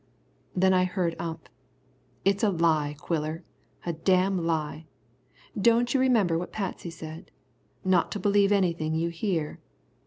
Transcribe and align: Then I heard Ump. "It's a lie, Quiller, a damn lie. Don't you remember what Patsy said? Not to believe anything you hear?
Then 0.55 0.73
I 0.73 0.85
heard 0.85 1.15
Ump. 1.19 1.47
"It's 2.25 2.41
a 2.41 2.49
lie, 2.49 2.95
Quiller, 2.97 3.43
a 3.85 3.93
damn 3.93 4.43
lie. 4.47 4.87
Don't 5.55 5.93
you 5.93 5.99
remember 5.99 6.39
what 6.39 6.51
Patsy 6.51 6.89
said? 6.89 7.29
Not 7.85 8.11
to 8.13 8.19
believe 8.19 8.51
anything 8.51 8.95
you 8.95 9.09
hear? 9.09 9.59